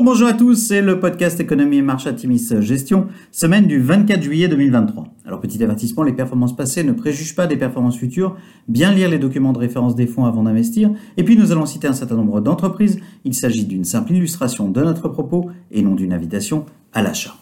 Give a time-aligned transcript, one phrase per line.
[0.00, 4.48] Bonjour, à tous, c'est le podcast Économie et Marche Timis Gestion, semaine du 24 juillet
[4.48, 5.04] 2023.
[5.26, 8.36] Alors petit avertissement, les performances passées ne préjugent pas des performances futures,
[8.68, 11.88] bien lire les documents de référence des fonds avant d'investir, et puis nous allons citer
[11.88, 16.14] un certain nombre d'entreprises, il s'agit d'une simple illustration de notre propos et non d'une
[16.14, 16.64] invitation
[16.94, 17.34] à l'achat.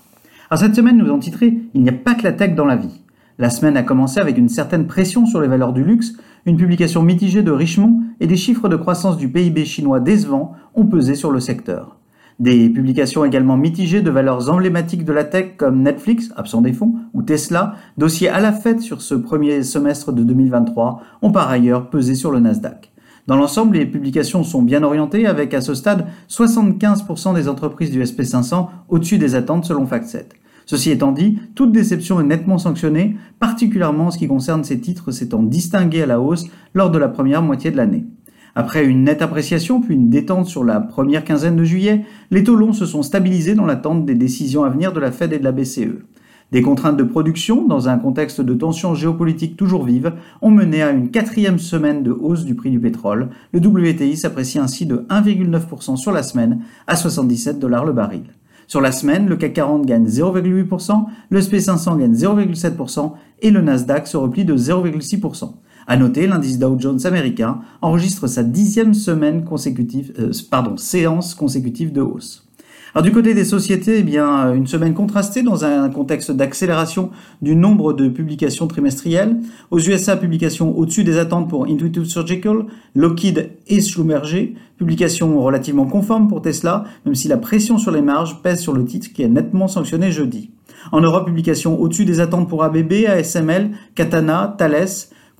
[0.50, 2.76] Alors cette semaine nous avons titré Il n'y a pas que la tech dans la
[2.76, 3.00] vie.
[3.38, 6.14] La semaine a commencé avec une certaine pression sur les valeurs du luxe,
[6.46, 10.86] une publication mitigée de Richemont et des chiffres de croissance du PIB chinois décevants ont
[10.86, 11.99] pesé sur le secteur.
[12.40, 16.94] Des publications également mitigées de valeurs emblématiques de la tech comme Netflix, absent des fonds,
[17.12, 21.90] ou Tesla, dossier à la fête sur ce premier semestre de 2023, ont par ailleurs
[21.90, 22.92] pesé sur le Nasdaq.
[23.26, 28.02] Dans l'ensemble, les publications sont bien orientées avec à ce stade 75% des entreprises du
[28.02, 30.30] SP500 au-dessus des attentes selon FactSet.
[30.64, 35.10] Ceci étant dit, toute déception est nettement sanctionnée, particulièrement en ce qui concerne ces titres
[35.10, 38.06] s'étant distingués à la hausse lors de la première moitié de l'année.
[38.54, 42.56] Après une nette appréciation puis une détente sur la première quinzaine de juillet, les taux
[42.56, 45.44] longs se sont stabilisés dans l'attente des décisions à venir de la Fed et de
[45.44, 46.04] la BCE.
[46.52, 50.90] Des contraintes de production, dans un contexte de tensions géopolitiques toujours vives, ont mené à
[50.90, 53.28] une quatrième semaine de hausse du prix du pétrole.
[53.52, 58.24] Le WTI s'apprécie ainsi de 1,9% sur la semaine à 77 dollars le baril.
[58.66, 64.06] Sur la semaine, le CAC 40 gagne 0,8%, le SP500 gagne 0,7% et le Nasdaq
[64.06, 65.52] se replie de 0,6%.
[65.90, 71.92] À noter, l'indice Dow Jones américain enregistre sa dixième semaine consécutive, euh, pardon, séance consécutive
[71.92, 72.46] de hausse.
[72.94, 77.10] Alors du côté des sociétés, eh bien, une semaine contrastée dans un contexte d'accélération
[77.42, 79.40] du nombre de publications trimestrielles.
[79.72, 86.28] Aux USA, publication au-dessus des attentes pour Intuitive Surgical, Lockheed et Schlumberger, publication relativement conforme
[86.28, 89.28] pour Tesla, même si la pression sur les marges pèse sur le titre qui est
[89.28, 90.52] nettement sanctionné jeudi.
[90.92, 94.86] En Europe, publication au-dessus des attentes pour ABB, ASML, Katana, Thales,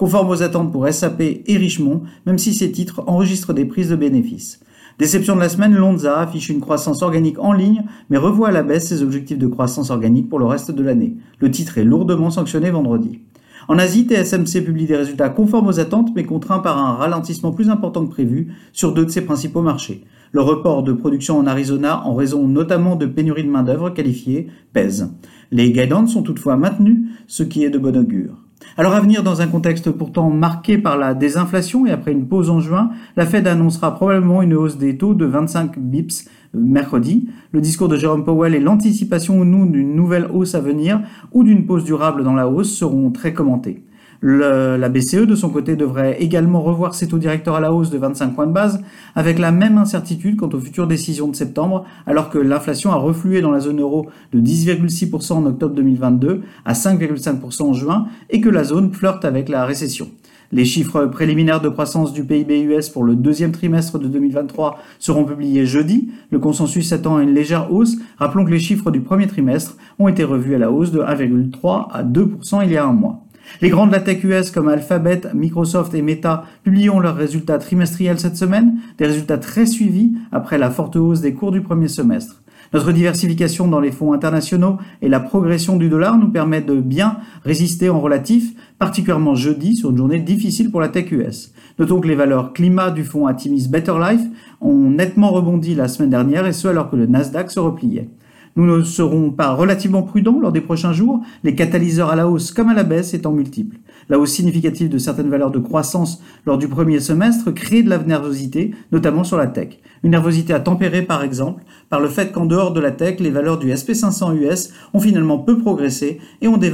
[0.00, 3.96] conforme aux attentes pour SAP et Richemont, même si ces titres enregistrent des prises de
[3.96, 4.60] bénéfices.
[4.98, 8.62] Déception de la semaine, Lonza affiche une croissance organique en ligne, mais revoit à la
[8.62, 11.16] baisse ses objectifs de croissance organique pour le reste de l'année.
[11.38, 13.20] Le titre est lourdement sanctionné vendredi.
[13.68, 17.68] En Asie, TSMC publie des résultats conformes aux attentes, mais contraints par un ralentissement plus
[17.68, 20.06] important que prévu sur deux de ses principaux marchés.
[20.32, 25.12] Le report de production en Arizona, en raison notamment de pénurie de main-d'œuvre qualifiée, pèse.
[25.50, 28.38] Les guidance sont toutefois maintenus, ce qui est de bon augure.
[28.76, 32.50] Alors à venir dans un contexte pourtant marqué par la désinflation et après une pause
[32.50, 37.28] en juin, la Fed annoncera probablement une hausse des taux de 25 bips euh, mercredi.
[37.52, 41.00] Le discours de Jerome Powell et l'anticipation ou non d'une nouvelle hausse à venir
[41.32, 43.82] ou d'une pause durable dans la hausse seront très commentés
[44.22, 47.98] la BCE, de son côté, devrait également revoir ses taux directeurs à la hausse de
[47.98, 48.82] 25 points de base,
[49.14, 53.40] avec la même incertitude quant aux futures décisions de septembre, alors que l'inflation a reflué
[53.40, 58.48] dans la zone euro de 10,6% en octobre 2022 à 5,5% en juin, et que
[58.48, 60.08] la zone flirte avec la récession.
[60.52, 65.24] Les chiffres préliminaires de croissance du PIB US pour le deuxième trimestre de 2023 seront
[65.24, 66.10] publiés jeudi.
[66.30, 67.96] Le consensus s'attend à une légère hausse.
[68.18, 71.86] Rappelons que les chiffres du premier trimestre ont été revus à la hausse de 1,3
[71.92, 73.22] à 2% il y a un mois.
[73.60, 78.18] Les grandes de la tech US comme Alphabet, Microsoft et Meta publieront leurs résultats trimestriels
[78.18, 82.42] cette semaine, des résultats très suivis après la forte hausse des cours du premier semestre.
[82.72, 87.16] Notre diversification dans les fonds internationaux et la progression du dollar nous permettent de bien
[87.44, 91.52] résister en relatif, particulièrement jeudi sur une journée difficile pour la tech US.
[91.80, 94.22] Notons que les valeurs climat du fonds Atimis Better Life
[94.60, 98.08] ont nettement rebondi la semaine dernière et ce alors que le Nasdaq se repliait.
[98.56, 102.50] Nous ne serons pas relativement prudents lors des prochains jours, les catalyseurs à la hausse
[102.50, 103.78] comme à la baisse étant multiples.
[104.08, 107.98] La hausse significative de certaines valeurs de croissance lors du premier semestre crée de la
[107.98, 109.78] nervosité, notamment sur la tech.
[110.02, 113.30] Une nervosité à tempérer par exemple par le fait qu'en dehors de la tech, les
[113.30, 116.72] valeurs du SP500 US ont finalement peu progressé et ont des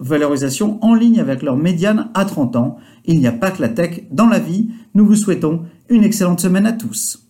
[0.00, 2.78] valorisations en ligne avec leur médiane à 30 ans.
[3.04, 4.70] Il n'y a pas que la tech dans la vie.
[4.94, 7.27] Nous vous souhaitons une excellente semaine à tous.